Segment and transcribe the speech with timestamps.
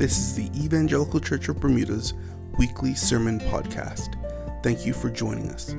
[0.00, 2.14] This is the Evangelical Church of Bermuda's
[2.56, 4.16] weekly sermon podcast.
[4.62, 5.76] Thank you for joining us.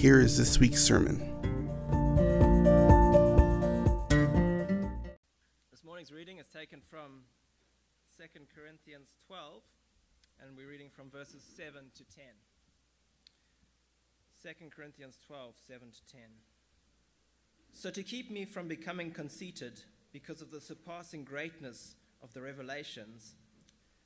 [0.00, 1.18] Here is this week's sermon.
[5.72, 7.24] This morning's reading is taken from
[8.16, 9.60] 2 Corinthians 12,
[10.40, 12.24] and we're reading from verses 7 to 10.
[14.40, 16.20] 2 Corinthians 12, 7 to 10.
[17.72, 19.80] So, to keep me from becoming conceited
[20.12, 23.34] because of the surpassing greatness of the revelations,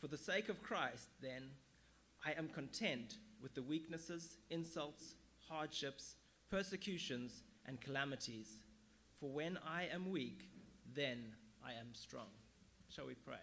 [0.00, 1.50] For the sake of Christ, then,
[2.24, 5.14] I am content with the weaknesses, insults,
[5.48, 6.14] hardships,
[6.50, 8.48] persecutions, and calamities.
[9.20, 10.48] For when I am weak,
[10.94, 11.18] then
[11.64, 12.28] I am strong.
[12.88, 13.36] Shall we pray?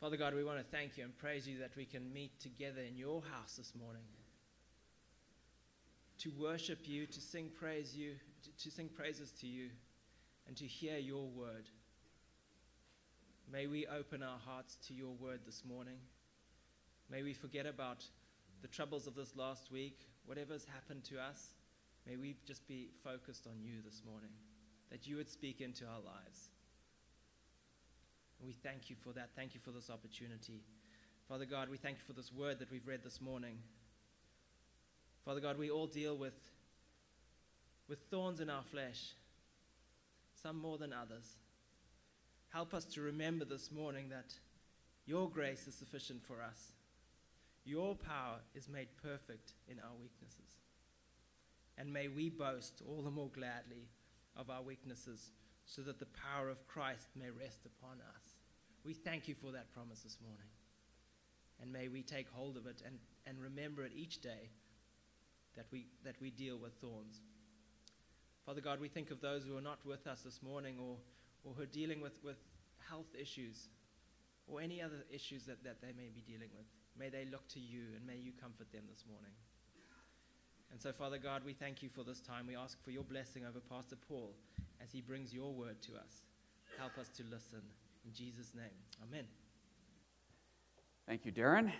[0.00, 2.80] Father God, we want to thank you and praise you that we can meet together
[2.80, 4.04] in your house this morning
[6.18, 8.12] to worship you, to sing praise you,
[8.42, 9.68] to, to sing praises to you,
[10.46, 11.68] and to hear your word.
[13.52, 15.98] May we open our hearts to your word this morning.
[17.08, 18.04] May we forget about
[18.60, 21.54] the troubles of this last week, whatever's happened to us.
[22.08, 24.30] May we just be focused on you this morning,
[24.90, 26.50] that you would speak into our lives.
[28.44, 29.30] We thank you for that.
[29.36, 30.64] Thank you for this opportunity.
[31.28, 33.58] Father God, we thank you for this word that we've read this morning.
[35.24, 36.38] Father God, we all deal with,
[37.88, 39.12] with thorns in our flesh,
[40.42, 41.36] some more than others.
[42.56, 44.32] Help us to remember this morning that
[45.04, 46.72] your grace is sufficient for us.
[47.66, 50.62] Your power is made perfect in our weaknesses.
[51.76, 53.90] And may we boast all the more gladly
[54.38, 55.32] of our weaknesses
[55.66, 58.24] so that the power of Christ may rest upon us.
[58.86, 60.48] We thank you for that promise this morning.
[61.60, 64.48] And may we take hold of it and, and remember it each day
[65.56, 67.20] that we, that we deal with thorns.
[68.46, 70.96] Father God, we think of those who are not with us this morning or,
[71.46, 72.36] or who are dealing with, with
[72.90, 73.68] health issues
[74.48, 76.66] or any other issues that, that they may be dealing with.
[76.98, 79.32] May they look to you and may you comfort them this morning.
[80.72, 82.46] And so, Father God, we thank you for this time.
[82.46, 84.34] We ask for your blessing over Pastor Paul
[84.82, 86.24] as he brings your word to us.
[86.78, 87.62] Help us to listen.
[88.04, 88.64] In Jesus' name,
[89.08, 89.24] amen.
[91.06, 91.70] Thank you, Darren.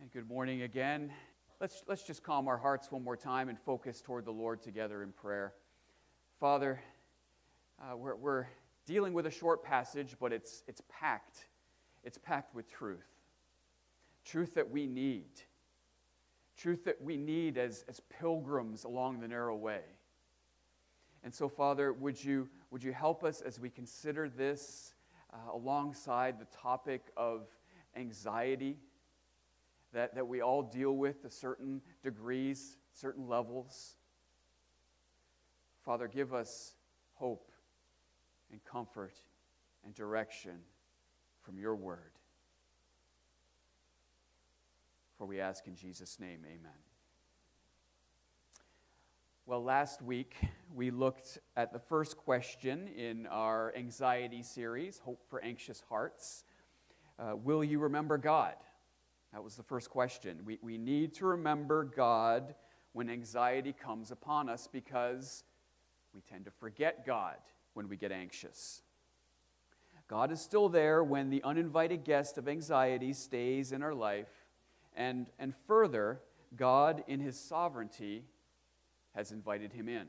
[0.00, 1.12] And good morning again.
[1.60, 5.02] Let's, let's just calm our hearts one more time and focus toward the Lord together
[5.02, 5.52] in prayer.
[6.40, 6.80] Father,
[7.78, 8.46] uh, we're, we're
[8.86, 11.48] dealing with a short passage, but it's, it's packed.
[12.02, 13.04] It's packed with truth.
[14.24, 15.28] Truth that we need.
[16.56, 19.82] Truth that we need as, as pilgrims along the narrow way.
[21.22, 24.94] And so, Father, would you, would you help us as we consider this
[25.34, 27.48] uh, alongside the topic of
[27.96, 28.78] anxiety
[29.92, 33.96] that, that we all deal with to certain degrees, certain levels?
[35.84, 36.74] Father, give us
[37.14, 37.50] hope
[38.50, 39.20] and comfort
[39.84, 40.58] and direction
[41.42, 42.12] from your word.
[45.16, 46.72] For we ask in Jesus' name, amen.
[49.46, 50.36] Well, last week
[50.74, 56.44] we looked at the first question in our anxiety series, Hope for Anxious Hearts.
[57.18, 58.54] Uh, will you remember God?
[59.32, 60.40] That was the first question.
[60.44, 62.54] We, we need to remember God
[62.92, 65.44] when anxiety comes upon us because
[66.14, 67.36] we tend to forget God
[67.74, 68.82] when we get anxious.
[70.08, 74.28] God is still there when the uninvited guest of anxiety stays in our life.
[74.96, 76.20] And, and further,
[76.56, 78.24] God, in His sovereignty,
[79.14, 80.06] has invited him in.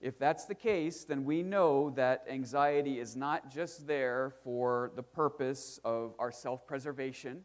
[0.00, 5.02] If that's the case, then we know that anxiety is not just there for the
[5.02, 7.44] purpose of our self preservation,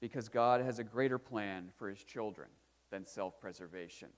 [0.00, 2.48] because God has a greater plan for his children
[2.90, 4.08] than self preservation.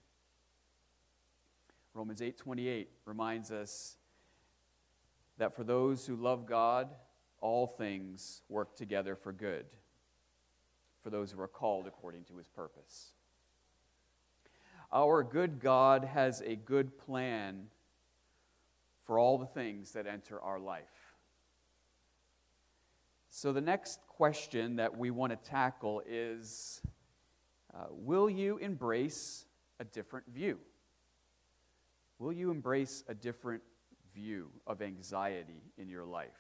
[1.97, 3.97] Romans 8:28 reminds us
[5.39, 6.95] that for those who love God,
[7.41, 9.65] all things work together for good,
[11.03, 13.15] for those who are called according to his purpose.
[14.93, 17.71] Our good God has a good plan
[19.05, 21.15] for all the things that enter our life.
[23.31, 26.83] So, the next question that we want to tackle is
[27.73, 29.47] uh, Will you embrace
[29.81, 30.59] a different view?
[32.19, 33.63] Will you embrace a different
[34.15, 36.31] view of anxiety in your life?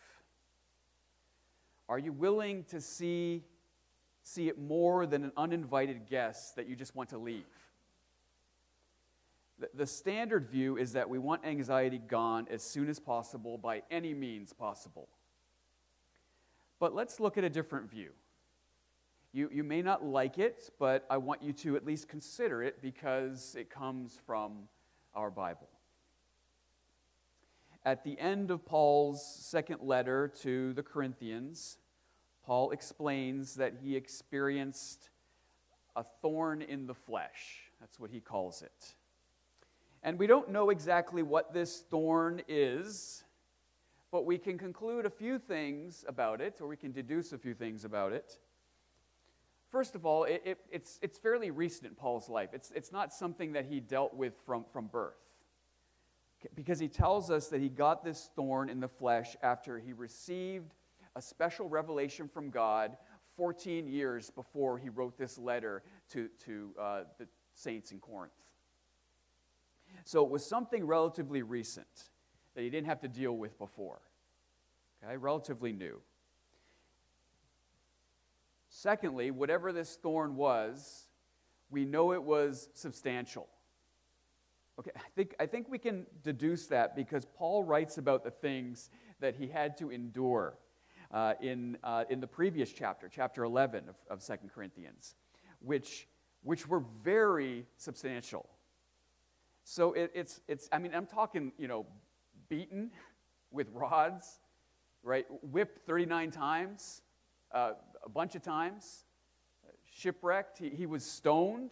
[1.88, 3.44] Are you willing to see,
[4.22, 7.44] see it more than an uninvited guest that you just want to leave?
[9.58, 13.82] The, the standard view is that we want anxiety gone as soon as possible by
[13.90, 15.08] any means possible.
[16.78, 18.10] But let's look at a different view.
[19.32, 22.80] You, you may not like it, but I want you to at least consider it
[22.82, 24.68] because it comes from
[25.16, 25.68] our Bible.
[27.84, 31.78] At the end of Paul's second letter to the Corinthians,
[32.44, 35.10] Paul explains that he experienced
[35.96, 37.70] a thorn in the flesh.
[37.80, 38.94] That's what he calls it.
[40.02, 43.24] And we don't know exactly what this thorn is,
[44.12, 47.54] but we can conclude a few things about it, or we can deduce a few
[47.54, 48.38] things about it.
[49.76, 52.54] First of all, it, it, it's, it's fairly recent in Paul's life.
[52.54, 55.20] It's, it's not something that he dealt with from, from birth.
[56.54, 60.72] Because he tells us that he got this thorn in the flesh after he received
[61.14, 62.96] a special revelation from God
[63.36, 65.82] 14 years before he wrote this letter
[66.12, 68.32] to, to uh, the saints in Corinth.
[70.06, 72.08] So it was something relatively recent
[72.54, 74.00] that he didn't have to deal with before.
[75.04, 76.00] Okay, relatively new.
[78.78, 81.06] Secondly, whatever this thorn was,
[81.70, 83.48] we know it was substantial.
[84.78, 88.90] Okay, I think, I think we can deduce that because Paul writes about the things
[89.18, 90.58] that he had to endure
[91.10, 95.14] uh, in, uh, in the previous chapter, chapter 11 of, of 2 Corinthians,
[95.60, 96.06] which,
[96.42, 98.46] which were very substantial.
[99.64, 101.86] So it, it's, it's, I mean, I'm talking, you know,
[102.50, 102.90] beaten
[103.50, 104.38] with rods,
[105.02, 105.24] right?
[105.42, 107.00] Whipped 39 times,
[107.56, 107.72] uh,
[108.04, 109.04] a bunch of times,
[109.84, 110.58] shipwrecked.
[110.58, 111.70] He, he was stoned.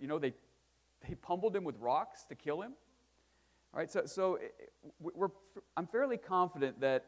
[0.00, 0.34] You know, they
[1.06, 2.72] they pummeled him with rocks to kill him.
[3.72, 4.38] All right, so, so
[5.00, 5.28] we're,
[5.76, 7.04] I'm fairly confident that,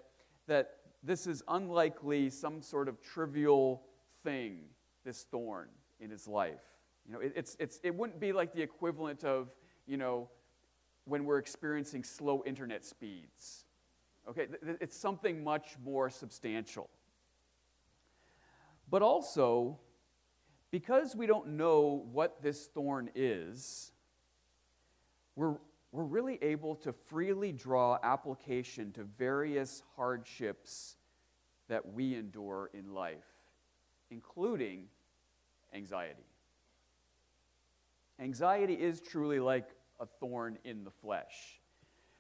[0.47, 3.83] that this is unlikely some sort of trivial
[4.23, 4.61] thing,
[5.05, 5.69] this thorn
[5.99, 6.61] in his life.
[7.07, 9.49] You know, it, it's, it's, it wouldn't be like the equivalent of,
[9.87, 10.29] you know,
[11.07, 13.65] when we're experiencing slow internet speeds.
[14.29, 14.47] Okay,
[14.81, 16.91] it's something much more substantial.
[18.91, 19.79] But also,
[20.71, 23.93] because we don't know what this thorn is,
[25.37, 25.57] we're,
[25.93, 30.97] we're really able to freely draw application to various hardships
[31.69, 33.27] that we endure in life,
[34.11, 34.87] including
[35.75, 36.25] anxiety.
[38.19, 39.69] Anxiety is truly like
[40.01, 41.61] a thorn in the flesh.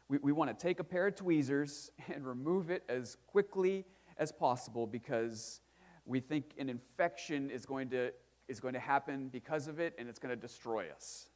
[0.08, 3.84] We, we want to take a pair of tweezers and remove it as quickly
[4.18, 5.60] as possible because
[6.08, 8.12] we think an infection is going to
[8.48, 11.28] is going to happen because of it and it's going to destroy us.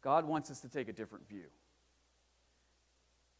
[0.00, 1.44] God wants us to take a different view.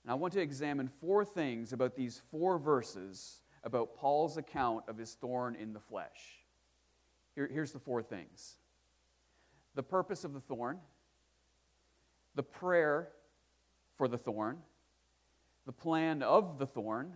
[0.04, 4.98] And I want to examine four things about these four verses about Paul's account of
[4.98, 6.44] his thorn in the flesh.
[7.34, 8.56] Here, here's the four things
[9.74, 10.78] the purpose of the thorn,
[12.34, 13.08] the prayer
[13.96, 14.58] for the thorn,
[15.64, 17.14] the plan of the thorn,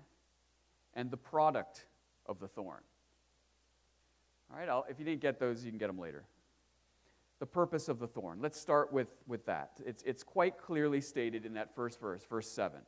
[0.94, 1.86] and the product
[2.26, 2.80] of the thorn.
[4.50, 6.24] All right, I'll, if you didn't get those, you can get them later.
[7.40, 8.38] The purpose of the thorn.
[8.40, 9.80] Let's start with, with that.
[9.84, 12.80] It's, it's quite clearly stated in that first verse, verse 7.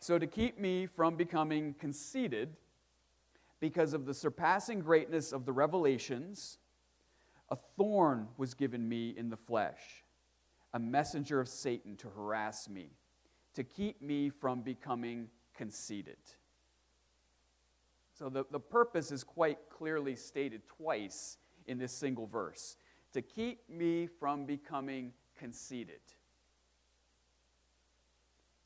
[0.00, 2.56] So, to keep me from becoming conceited
[3.60, 6.58] because of the surpassing greatness of the revelations,
[7.50, 10.04] a thorn was given me in the flesh,
[10.72, 12.92] a messenger of Satan to harass me,
[13.54, 16.16] to keep me from becoming conceited.
[18.20, 22.76] So the, the purpose is quite clearly stated twice in this single verse
[23.14, 26.02] to keep me from becoming conceited.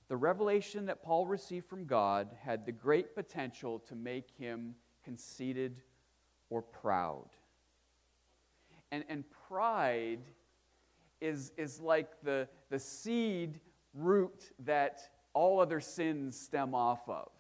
[0.09, 5.83] The revelation that Paul received from God had the great potential to make him conceited
[6.51, 7.29] or proud.
[8.91, 10.19] And, and pride
[11.21, 13.61] is, is like the, the seed
[13.95, 17.31] root that all other sins stem off of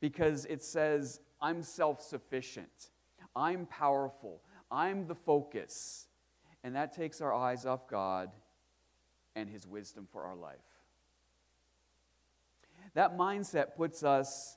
[0.00, 2.88] because it says, I'm self sufficient.
[3.36, 4.40] I'm powerful.
[4.70, 6.06] I'm the focus.
[6.62, 8.30] And that takes our eyes off God
[9.36, 10.56] and His wisdom for our life.
[12.94, 14.56] That mindset puts us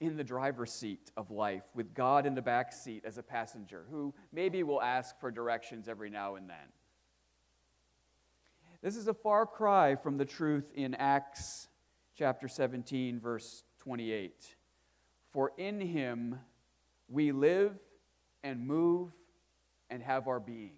[0.00, 3.84] in the driver's seat of life with God in the back seat as a passenger
[3.88, 6.56] who maybe will ask for directions every now and then.
[8.82, 11.68] This is a far cry from the truth in Acts
[12.16, 14.56] chapter 17, verse 28.
[15.36, 16.38] For in him
[17.10, 17.74] we live
[18.42, 19.10] and move
[19.90, 20.76] and have our being.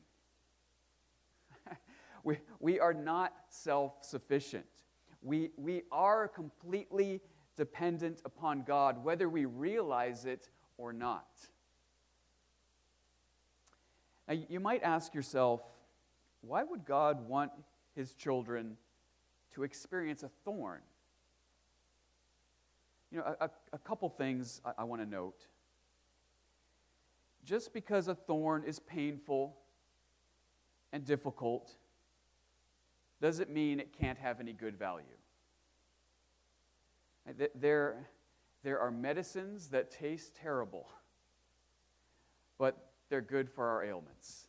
[2.25, 4.67] We, we are not self sufficient.
[5.23, 7.21] We, we are completely
[7.57, 11.29] dependent upon God, whether we realize it or not.
[14.27, 15.61] Now, you might ask yourself,
[16.41, 17.53] why would God want
[17.95, 18.77] his children
[19.55, 20.81] to experience a thorn?
[23.11, 25.47] You know, a, a couple things I, I want to note.
[27.45, 29.57] Just because a thorn is painful
[30.93, 31.77] and difficult
[33.21, 35.05] doesn't mean it can't have any good value.
[37.55, 38.09] There,
[38.63, 40.89] there are medicines that taste terrible,
[42.59, 44.49] but they're good for our ailments.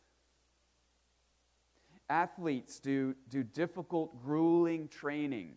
[2.08, 5.56] Athletes do, do difficult, grueling training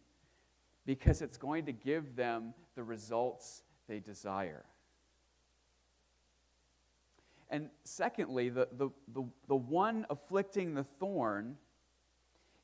[0.85, 4.65] because it's going to give them the results they desire.
[7.49, 11.57] And secondly, the, the, the, the one afflicting the thorn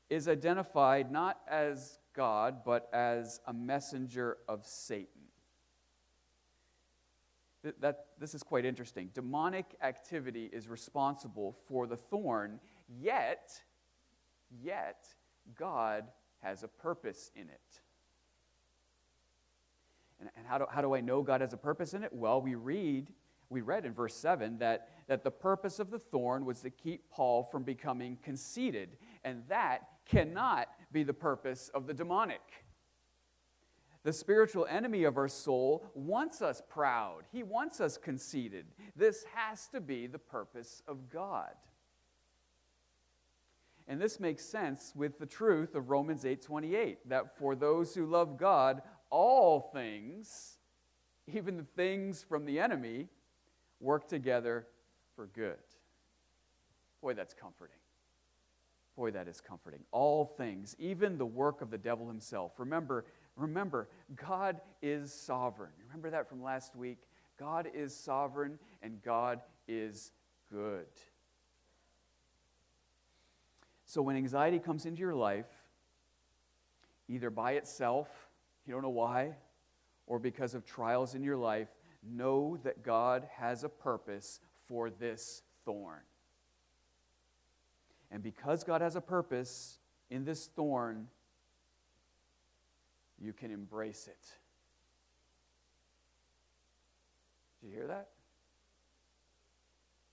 [0.08, 5.06] is identified not as God, but as a messenger of Satan.
[7.62, 9.10] That, that, this is quite interesting.
[9.14, 12.58] Demonic activity is responsible for the thorn,
[12.88, 13.52] yet,
[14.60, 15.06] yet,
[15.56, 16.04] God
[16.42, 17.80] has a purpose in it.
[20.20, 22.12] And, and how, do, how do I know God has a purpose in it?
[22.12, 23.12] Well, we read,
[23.48, 27.10] we read in verse 7 that, that the purpose of the thorn was to keep
[27.10, 28.96] Paul from becoming conceited.
[29.24, 32.40] And that cannot be the purpose of the demonic.
[34.02, 37.24] The spiritual enemy of our soul wants us proud.
[37.32, 38.66] He wants us conceited.
[38.96, 41.52] This has to be the purpose of God.
[43.86, 48.38] And this makes sense with the truth of Romans 8:28 that for those who love
[48.38, 50.58] God, all things,
[51.26, 53.08] even the things from the enemy,
[53.80, 54.66] work together
[55.16, 55.56] for good.
[57.02, 57.76] Boy, that's comforting.
[58.96, 59.80] Boy, that is comforting.
[59.92, 62.52] All things, even the work of the devil himself.
[62.58, 65.70] Remember, remember, God is sovereign.
[65.86, 66.98] Remember that from last week?
[67.38, 70.12] God is sovereign and God is
[70.52, 70.86] good.
[73.86, 75.48] So when anxiety comes into your life,
[77.08, 78.08] either by itself,
[78.70, 79.34] you don't know why,
[80.06, 81.66] or because of trials in your life,
[82.08, 85.98] know that God has a purpose for this thorn.
[88.12, 91.08] And because God has a purpose in this thorn,
[93.20, 94.36] you can embrace it.
[97.60, 98.10] Did you hear that?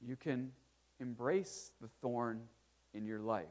[0.01, 0.51] You can
[0.99, 2.41] embrace the thorn
[2.95, 3.45] in your life.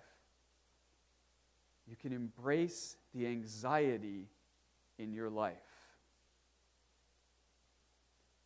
[1.89, 4.27] You can embrace the anxiety
[4.99, 5.57] in your life.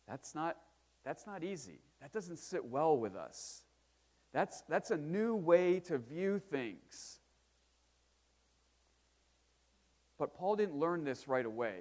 [0.07, 0.57] That's not,
[1.03, 1.79] that's not easy.
[2.01, 3.63] That doesn't sit well with us.
[4.33, 7.19] That's, that's a new way to view things.
[10.17, 11.79] But Paul didn't learn this right away.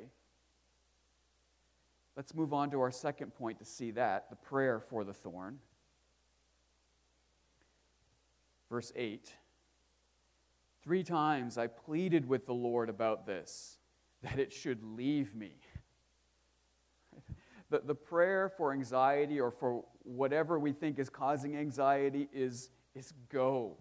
[2.16, 5.58] Let's move on to our second point to see that the prayer for the thorn.
[8.70, 9.34] Verse 8
[10.82, 13.79] Three times I pleaded with the Lord about this,
[14.22, 15.52] that it should leave me.
[17.70, 23.12] The, the prayer for anxiety or for whatever we think is causing anxiety is, is
[23.28, 23.76] go.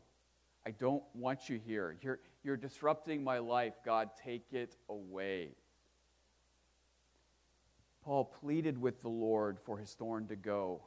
[0.65, 1.97] I don't want you here.
[2.01, 3.73] You're, you're disrupting my life.
[3.83, 5.55] God, take it away.
[8.03, 10.83] Paul pleaded with the Lord for his thorn to go.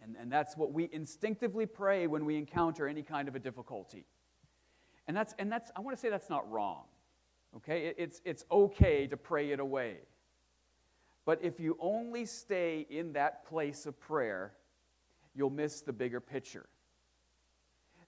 [0.00, 4.04] And, and that's what we instinctively pray when we encounter any kind of a difficulty.
[5.08, 6.84] And that's, and that's I want to say that's not wrong.
[7.56, 7.94] Okay?
[7.96, 9.98] It's, it's okay to pray it away.
[11.24, 14.52] But if you only stay in that place of prayer,
[15.34, 16.66] you'll miss the bigger picture.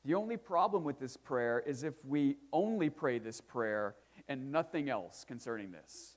[0.04, 3.96] The only problem with this prayer is if we only pray this prayer
[4.28, 6.16] and nothing else concerning this.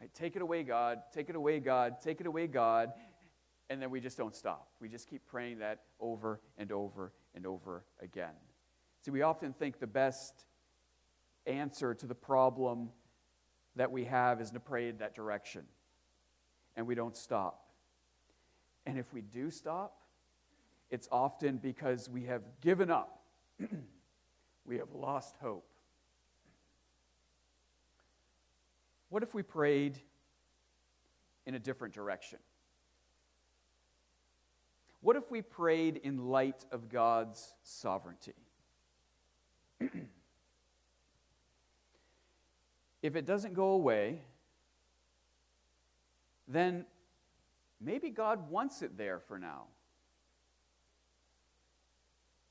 [0.00, 1.00] Right, take it away, God.
[1.12, 2.00] Take it away, God.
[2.02, 2.92] Take it away, God.
[3.68, 4.68] And then we just don't stop.
[4.80, 8.34] We just keep praying that over and over and over again.
[9.02, 10.44] See, we often think the best
[11.46, 12.90] answer to the problem
[13.76, 15.64] that we have is to pray in that direction.
[16.76, 17.70] And we don't stop.
[18.86, 20.00] And if we do stop,
[20.90, 23.22] it's often because we have given up.
[24.64, 25.66] we have lost hope.
[29.08, 29.98] What if we prayed
[31.46, 32.38] in a different direction?
[35.00, 38.34] What if we prayed in light of God's sovereignty?
[43.02, 44.20] If it doesn't go away,
[46.46, 46.84] then
[47.80, 49.64] maybe God wants it there for now.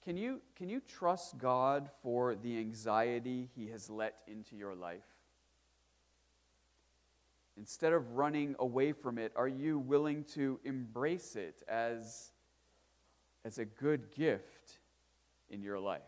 [0.04, 5.04] Can you, can you trust God for the anxiety He has let into your life?
[7.58, 12.32] Instead of running away from it, are you willing to embrace it as,
[13.44, 14.80] as a good gift
[15.50, 16.02] in your life?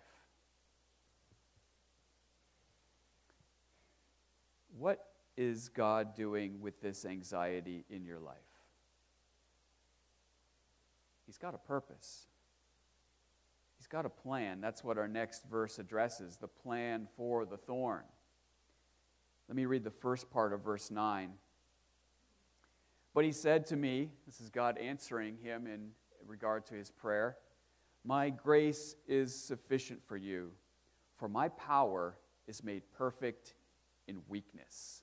[4.82, 5.06] What
[5.38, 8.38] is God doing with this anxiety in your life?
[11.28, 12.26] He's got a purpose.
[13.78, 14.60] He's got a plan.
[14.60, 18.02] That's what our next verse addresses the plan for the thorn.
[19.48, 21.34] Let me read the first part of verse 9.
[23.14, 25.90] But he said to me, this is God answering him in
[26.26, 27.38] regard to his prayer,
[28.04, 30.54] My grace is sufficient for you,
[31.20, 33.54] for my power is made perfect
[34.08, 35.02] in weakness.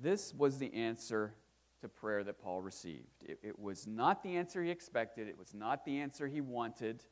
[0.00, 1.34] This was the answer
[1.80, 3.22] to prayer that Paul received.
[3.24, 7.04] It, it, was not the answer he expected, it was not the answer he wanted.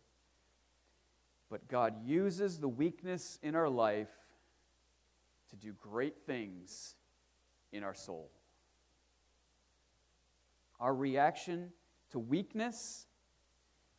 [1.50, 4.10] But God uses the weakness in our life
[5.50, 6.96] to do great things
[7.72, 8.30] in our soul.
[10.80, 11.72] Our reaction
[12.10, 13.06] to weakness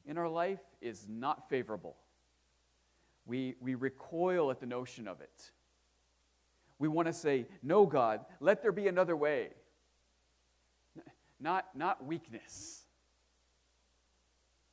[0.05, 1.95] in our life is not favorable.
[3.25, 5.51] We, we recoil at the notion of it.
[6.77, 9.49] We want to say, No, God, let there be another way
[11.39, 12.83] not, not weakness.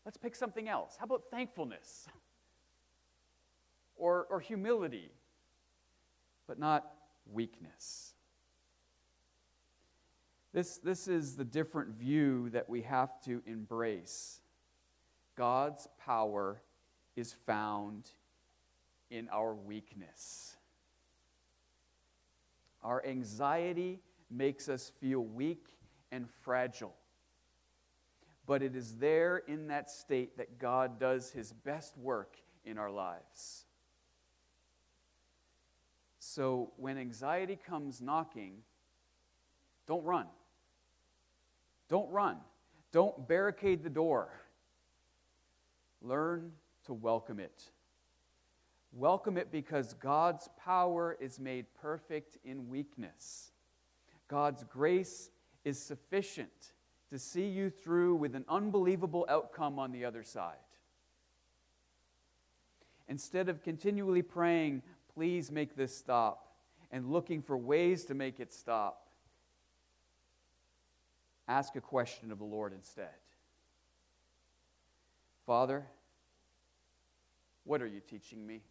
[0.04, 0.96] Let's pick something else.
[0.98, 2.06] How about thankfulness?
[3.96, 5.12] Or, or humility,
[6.48, 6.84] but not
[7.30, 8.14] weakness.
[10.52, 14.40] This, this is the different view that we have to embrace.
[15.36, 16.62] God's power
[17.16, 18.10] is found
[19.12, 20.56] in our weakness.
[22.82, 24.00] Our anxiety
[24.30, 25.66] makes us feel weak
[26.10, 26.94] and fragile.
[28.46, 32.90] But it is there in that state that God does his best work in our
[32.90, 33.66] lives.
[36.18, 38.62] So when anxiety comes knocking,
[39.86, 40.26] don't run.
[41.88, 42.38] Don't run.
[42.92, 44.28] Don't barricade the door.
[46.00, 46.52] Learn
[46.86, 47.71] to welcome it.
[48.94, 53.52] Welcome it because God's power is made perfect in weakness.
[54.28, 55.30] God's grace
[55.64, 56.72] is sufficient
[57.08, 60.56] to see you through with an unbelievable outcome on the other side.
[63.08, 64.82] Instead of continually praying,
[65.14, 66.54] please make this stop,
[66.90, 69.08] and looking for ways to make it stop,
[71.48, 73.08] ask a question of the Lord instead.
[75.46, 75.84] Father,
[77.64, 78.62] what are you teaching me?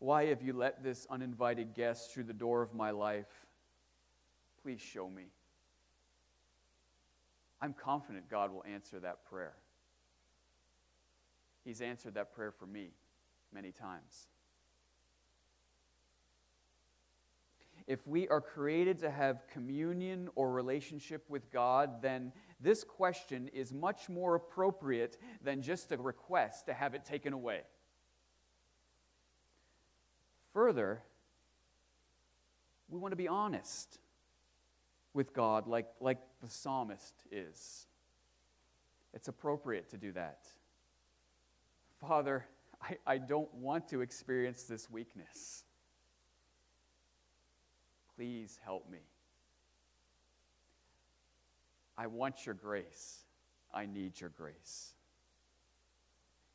[0.00, 3.28] Why have you let this uninvited guest through the door of my life?
[4.62, 5.26] Please show me.
[7.60, 9.54] I'm confident God will answer that prayer.
[11.64, 12.92] He's answered that prayer for me
[13.52, 14.26] many times.
[17.86, 23.72] If we are created to have communion or relationship with God, then this question is
[23.74, 27.62] much more appropriate than just a request to have it taken away.
[30.52, 31.02] Further,
[32.88, 33.98] we want to be honest
[35.14, 37.86] with God like, like the psalmist is.
[39.14, 40.46] It's appropriate to do that.
[42.00, 42.46] Father,
[42.80, 45.64] I, I don't want to experience this weakness.
[48.16, 49.00] Please help me.
[51.96, 53.24] I want your grace.
[53.72, 54.94] I need your grace.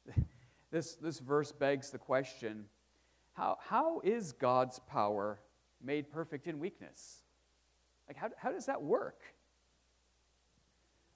[0.72, 2.66] This, this verse begs the question
[3.36, 5.40] how, how is God's power
[5.84, 7.20] made perfect in weakness?
[8.08, 9.22] Like, how, how does that work?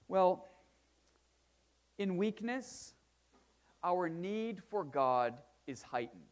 [0.06, 0.46] Well,
[1.98, 2.94] in weakness,
[3.82, 5.34] our need for God
[5.66, 6.22] is heightened.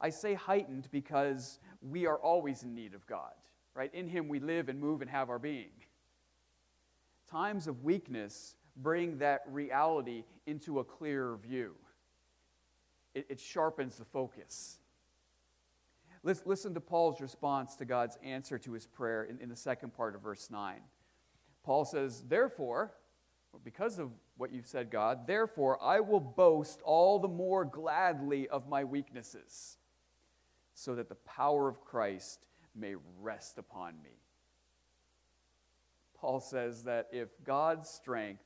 [0.00, 3.32] I say heightened because we are always in need of God,
[3.74, 3.92] right?
[3.94, 5.70] In Him we live and move and have our being.
[7.30, 11.74] Times of weakness bring that reality into a clearer view,
[13.14, 14.78] it, it sharpens the focus.
[16.24, 20.14] Listen to Paul's response to God's answer to his prayer in, in the second part
[20.14, 20.76] of verse 9.
[21.64, 22.92] Paul says, Therefore,
[23.64, 28.68] because of what you've said, God, therefore I will boast all the more gladly of
[28.68, 29.78] my weaknesses,
[30.74, 34.22] so that the power of Christ may rest upon me.
[36.14, 38.44] Paul says that if God's strength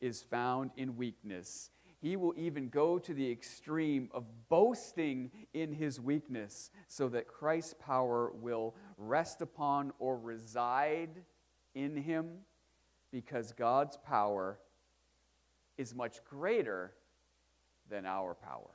[0.00, 1.70] is found in weakness,
[2.00, 7.74] he will even go to the extreme of boasting in his weakness so that Christ's
[7.78, 11.10] power will rest upon or reside
[11.74, 12.38] in him
[13.12, 14.58] because God's power
[15.76, 16.92] is much greater
[17.90, 18.70] than our power.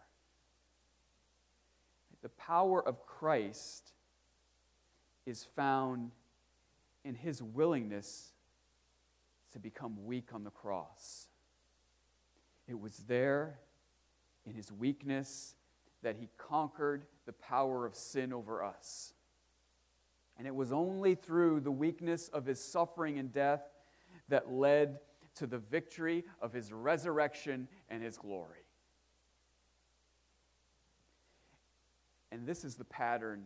[2.22, 3.94] The power of Christ
[5.26, 6.12] is found
[7.04, 8.34] in his willingness
[9.54, 11.28] to become weak on the cross.
[12.68, 13.60] It was there
[14.46, 15.56] in his weakness
[16.02, 19.14] that he conquered the power of sin over us.
[20.38, 23.62] And it was only through the weakness of his suffering and death
[24.30, 25.00] that led
[25.36, 28.66] to the victory of his resurrection and his glory.
[32.32, 33.46] And this is the pattern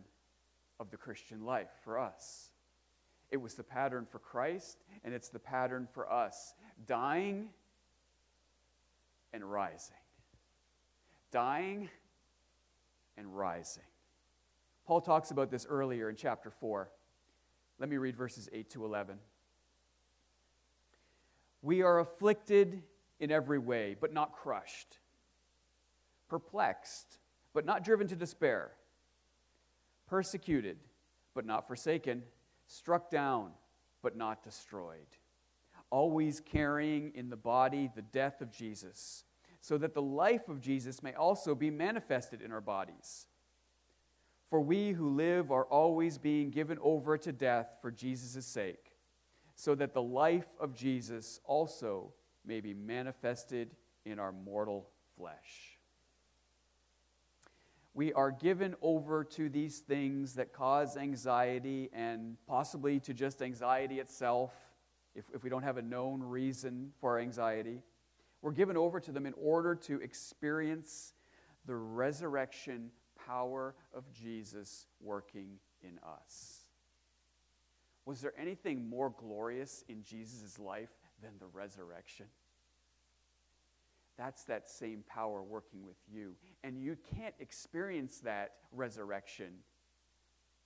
[0.80, 2.50] of the Christian life for us.
[3.30, 6.54] It was the pattern for Christ, and it's the pattern for us
[6.86, 7.50] dying
[9.32, 9.96] and rising.
[11.30, 11.88] Dying
[13.16, 13.84] and rising.
[14.86, 16.90] Paul talks about this earlier in chapter 4.
[17.78, 19.18] Let me read verses 8 to 11.
[21.62, 22.82] We are afflicted
[23.20, 24.98] in every way, but not crushed,
[26.28, 27.18] perplexed,
[27.52, 28.72] but not driven to despair,
[30.08, 30.78] persecuted,
[31.34, 32.22] but not forsaken,
[32.66, 33.50] struck down,
[34.02, 35.06] but not destroyed,
[35.90, 39.24] always carrying in the body the death of Jesus,
[39.60, 43.26] so that the life of Jesus may also be manifested in our bodies.
[44.48, 48.96] For we who live are always being given over to death for Jesus' sake,
[49.54, 55.78] so that the life of Jesus also may be manifested in our mortal flesh.
[57.92, 63.98] We are given over to these things that cause anxiety and possibly to just anxiety
[64.00, 64.52] itself
[65.14, 67.82] if, if we don't have a known reason for our anxiety.
[68.42, 71.12] We're given over to them in order to experience
[71.66, 72.90] the resurrection
[73.26, 76.60] power of Jesus working in us.
[78.06, 80.90] Was there anything more glorious in Jesus' life
[81.22, 82.26] than the resurrection?
[84.16, 86.34] That's that same power working with you.
[86.64, 89.52] And you can't experience that resurrection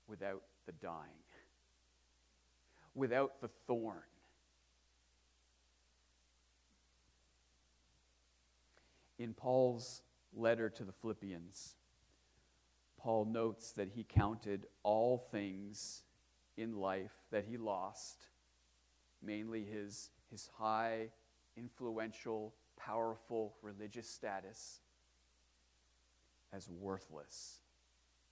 [0.08, 1.22] without the dying,
[2.94, 4.02] without the thorn.
[9.18, 11.76] In Paul's letter to the Philippians,
[12.98, 16.02] Paul notes that he counted all things
[16.56, 18.26] in life that he lost,
[19.22, 21.10] mainly his, his high,
[21.56, 24.80] influential, powerful religious status,
[26.52, 27.60] as worthless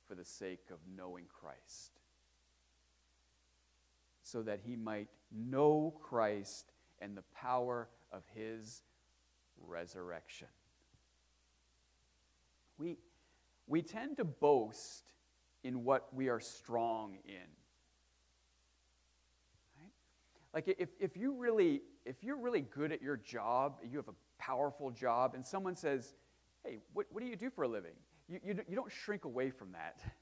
[0.09, 2.01] for the sake of knowing Christ.
[4.23, 8.83] So that he might know Christ and the power of his
[9.61, 10.49] resurrection.
[12.83, 12.99] We,
[13.67, 15.13] we tend to boast
[15.63, 17.49] in what we are strong in.
[19.79, 19.93] Right?
[20.53, 24.15] Like if, if you really if you're really good at your job, you have a
[24.39, 26.15] powerful job, and someone says,
[26.65, 27.95] Hey, what, what do you do for a living?
[28.29, 30.01] You, you, you don't shrink away from that.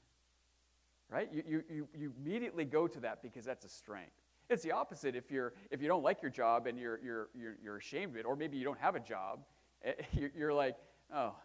[1.09, 1.27] Right?
[1.33, 4.13] You, you, you, you immediately go to that because that's a strength.
[4.49, 7.57] It's the opposite if, you're, if you don't like your job and you're, you're, you're,
[7.61, 9.41] you're ashamed of it, or maybe you don't have a job,
[9.83, 9.91] eh,
[10.37, 10.77] you're like,
[11.13, 11.35] oh,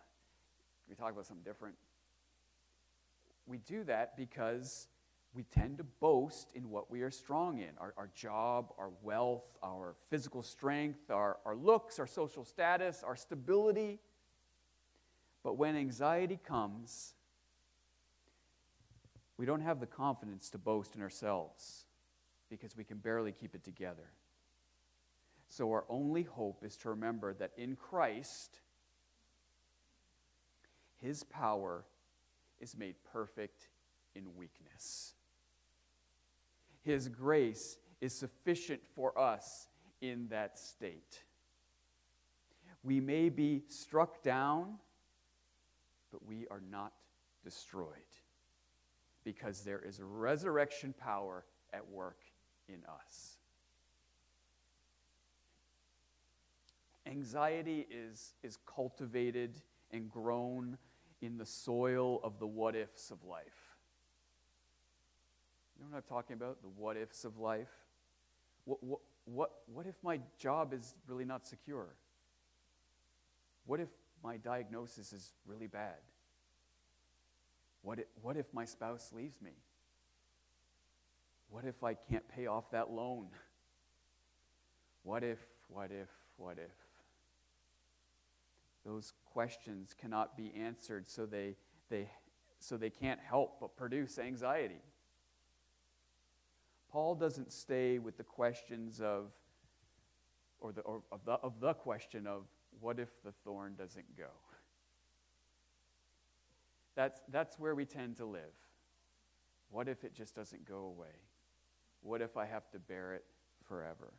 [0.88, 1.76] we talk about something different?
[3.46, 4.88] We do that because
[5.34, 9.44] we tend to boast in what we are strong in our, our job, our wealth,
[9.62, 14.00] our physical strength, our, our looks, our social status, our stability.
[15.44, 17.14] But when anxiety comes,
[19.36, 21.84] we don't have the confidence to boast in ourselves
[22.48, 24.10] because we can barely keep it together.
[25.48, 28.58] So, our only hope is to remember that in Christ,
[31.00, 31.84] His power
[32.60, 33.68] is made perfect
[34.14, 35.14] in weakness.
[36.82, 39.68] His grace is sufficient for us
[40.00, 41.22] in that state.
[42.82, 44.78] We may be struck down,
[46.12, 46.92] but we are not
[47.42, 47.90] destroyed
[49.24, 52.20] because there is resurrection power at work
[52.68, 53.38] in us.
[57.06, 59.60] Anxiety is, is cultivated
[59.92, 60.78] and grown
[61.22, 63.44] in the soil of the what ifs of life.
[65.76, 66.62] You know what I'm talking about?
[66.62, 67.68] The what ifs of life.
[68.64, 71.88] What, what, what, what if my job is really not secure?
[73.66, 73.88] What if
[74.22, 75.96] my diagnosis is really bad?
[77.82, 79.52] What if, what if my spouse leaves me?
[81.48, 83.28] What if I can't pay off that loan?
[85.02, 86.85] What if, what if, what if?
[88.86, 91.56] Those questions cannot be answered, so they,
[91.90, 92.08] they,
[92.60, 94.80] so they can't help but produce anxiety.
[96.88, 99.32] Paul doesn't stay with the questions of,
[100.60, 102.44] or, the, or of, the, of the question of
[102.80, 104.30] what if the thorn doesn't go?
[106.94, 108.54] That's, that's where we tend to live.
[109.70, 111.14] What if it just doesn't go away?
[112.02, 113.24] What if I have to bear it
[113.66, 114.14] forever?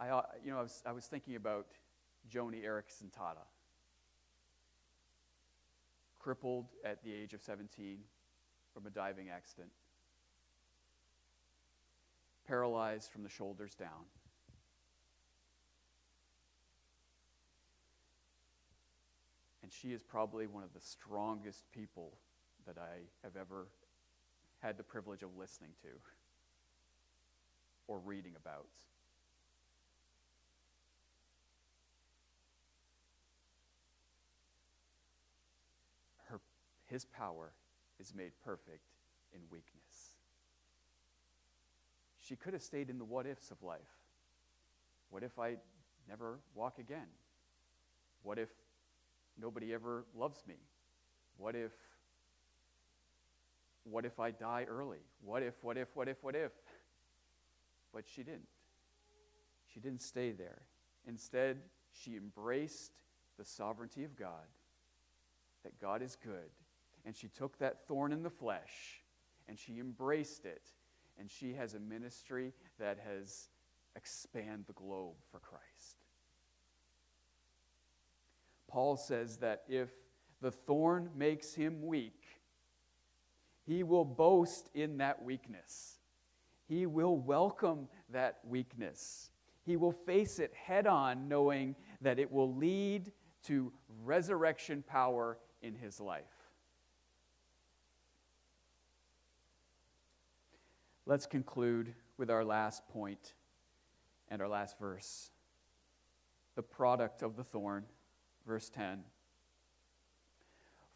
[0.00, 1.66] I, uh, you know, I was, I was thinking about
[2.32, 3.44] Joni Eareckson Tada,
[6.18, 7.98] crippled at the age of 17
[8.72, 9.70] from a diving accident,
[12.48, 14.06] paralyzed from the shoulders down.
[19.62, 22.14] And she is probably one of the strongest people
[22.66, 23.68] that I have ever
[24.60, 25.88] had the privilege of listening to
[27.86, 28.66] or reading about.
[36.90, 37.52] His power
[37.98, 38.84] is made perfect
[39.32, 40.16] in weakness.
[42.20, 43.80] She could have stayed in the what ifs of life.
[45.10, 45.56] What if I
[46.08, 47.06] never walk again?
[48.22, 48.48] What if
[49.40, 50.56] nobody ever loves me?
[51.36, 51.72] What if
[53.84, 54.98] what if I die early?
[55.24, 56.52] What if, what if, what if, what if?
[57.92, 58.46] But she didn't.
[59.72, 60.62] She didn't stay there.
[61.08, 61.58] Instead,
[61.92, 63.00] she embraced
[63.38, 64.46] the sovereignty of God,
[65.64, 66.50] that God is good.
[67.04, 69.02] And she took that thorn in the flesh
[69.48, 70.62] and she embraced it.
[71.18, 73.48] And she has a ministry that has
[73.96, 76.04] expanded the globe for Christ.
[78.68, 79.90] Paul says that if
[80.40, 82.24] the thorn makes him weak,
[83.66, 85.98] he will boast in that weakness.
[86.68, 89.30] He will welcome that weakness.
[89.66, 93.12] He will face it head on, knowing that it will lead
[93.44, 93.72] to
[94.04, 96.24] resurrection power in his life.
[101.06, 103.34] Let's conclude with our last point
[104.28, 105.30] and our last verse.
[106.54, 107.84] The product of the thorn,
[108.46, 109.04] verse 10.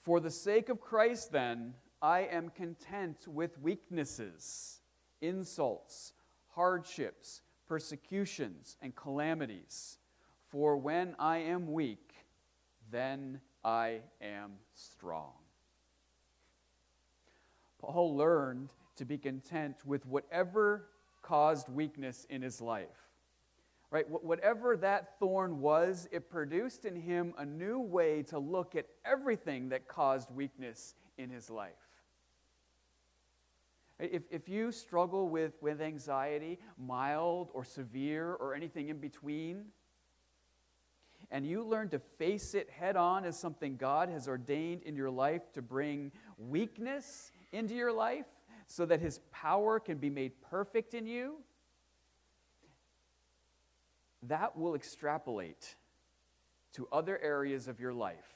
[0.02, 4.80] For the sake of Christ, then, I am content with weaknesses,
[5.22, 6.12] insults,
[6.54, 9.96] hardships, persecutions, and calamities.
[10.50, 12.12] For when I am weak,
[12.90, 15.32] then I am strong.
[17.78, 20.86] Paul learned to be content with whatever
[21.22, 22.88] caused weakness in his life.
[23.90, 24.06] Right?
[24.08, 29.68] Whatever that thorn was, it produced in him a new way to look at everything
[29.68, 31.72] that caused weakness in his life.
[34.00, 39.66] If, if you struggle with, with anxiety, mild or severe or anything in between,
[41.30, 45.10] and you learn to face it head on as something God has ordained in your
[45.10, 48.26] life to bring weakness into your life
[48.66, 51.36] so that His power can be made perfect in you,
[54.22, 55.76] that will extrapolate
[56.72, 58.34] to other areas of your life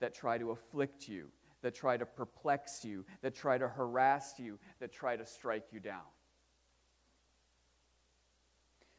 [0.00, 1.28] that try to afflict you,
[1.62, 5.80] that try to perplex you, that try to harass you, that try to strike you
[5.80, 6.02] down.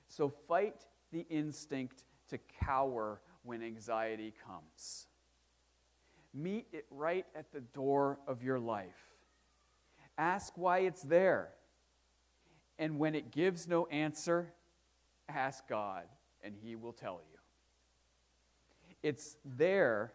[0.07, 5.07] So fight the instinct to cower when anxiety comes.
[6.33, 9.10] Meet it right at the door of your life.
[10.21, 11.49] Ask why it's there.
[12.77, 14.53] And when it gives no answer,
[15.27, 16.03] ask God,
[16.43, 17.39] and He will tell you.
[19.01, 20.13] It's there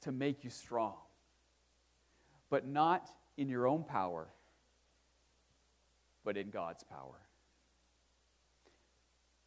[0.00, 0.96] to make you strong
[2.50, 4.28] but not in your own power,
[6.24, 7.20] but in God's power.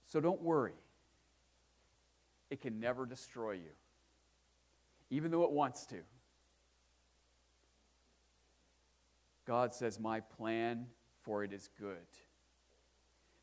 [0.07, 0.73] So don't worry.
[2.49, 3.71] It can never destroy you,
[5.09, 5.97] even though it wants to.
[9.45, 10.87] God says, My plan
[11.21, 11.97] for it is good.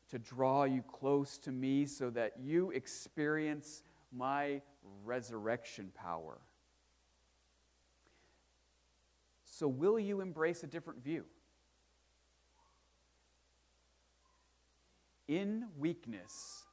[0.09, 4.61] To draw you close to me so that you experience my
[5.05, 6.37] resurrection power.
[9.45, 11.23] So, will you embrace a different view?
[15.27, 16.65] In weakness,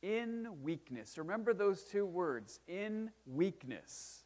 [0.00, 4.20] in weakness, remember those two words, in weakness,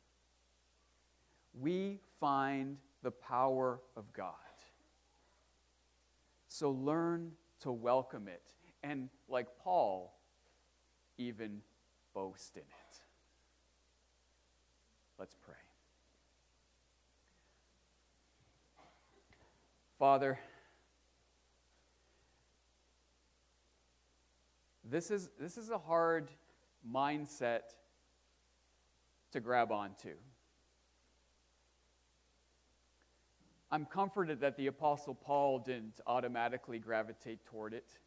[1.59, 4.33] we find the power of God.
[6.49, 8.43] So learn to welcome it
[8.83, 10.19] and, like Paul,
[11.19, 11.61] even
[12.15, 13.01] boast in it.
[15.19, 15.55] Let's pray.
[19.99, 20.39] Father,
[24.83, 26.31] this is, this is a hard
[26.91, 27.61] mindset
[29.33, 30.15] to grab onto.
[33.75, 37.99] I'm comforted that the Apostle Paul didn't automatically gravitate toward it.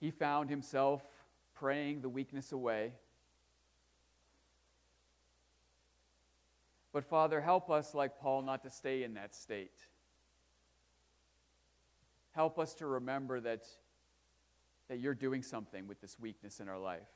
[0.00, 1.04] He found himself
[1.54, 2.94] praying the weakness away.
[6.92, 9.78] But Father, help us, like Paul, not to stay in that state.
[12.32, 13.68] Help us to remember that,
[14.88, 17.06] that you're doing something with this weakness in our life.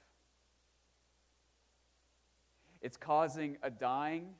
[2.81, 4.37] It's causing a dying,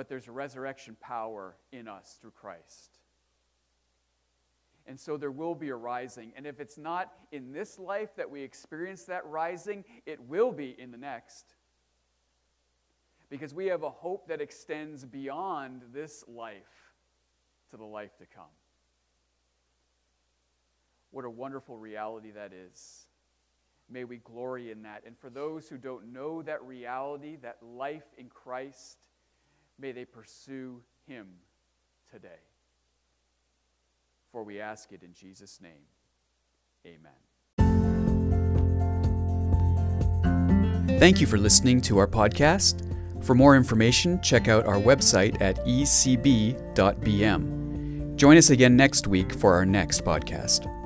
[0.00, 3.00] but there's a resurrection power in us through Christ.
[4.86, 6.32] And so there will be a rising.
[6.36, 10.74] And if it's not in this life that we experience that rising, it will be
[10.78, 11.44] in the next.
[13.28, 16.94] Because we have a hope that extends beyond this life
[17.72, 18.44] to the life to come.
[21.10, 23.04] What a wonderful reality that is.
[23.90, 25.02] May we glory in that.
[25.04, 29.09] And for those who don't know that reality, that life in Christ,
[29.80, 31.28] may they pursue Him
[32.10, 32.28] today.
[34.32, 35.86] For we ask it in Jesus' name.
[36.86, 37.12] Amen.
[40.98, 42.86] Thank you for listening to our podcast.
[43.24, 46.56] For more information, check out our website at ecb.bm.
[48.16, 50.79] Join us again next week for our next podcast.